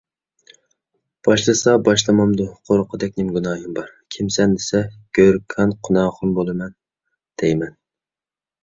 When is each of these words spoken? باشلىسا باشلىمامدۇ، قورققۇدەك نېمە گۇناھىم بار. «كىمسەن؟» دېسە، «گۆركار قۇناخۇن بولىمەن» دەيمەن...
باشلىسا 1.27 1.73
باشلىمامدۇ، 1.87 2.47
قورققۇدەك 2.71 3.21
نېمە 3.21 3.35
گۇناھىم 3.37 3.77
بار. 3.77 3.93
«كىمسەن؟» 4.17 4.59
دېسە، 4.61 4.83
«گۆركار 5.21 5.79
قۇناخۇن 5.87 6.37
بولىمەن» 6.41 6.77
دەيمەن... 7.45 7.81